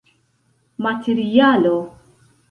materialo 0.83 1.77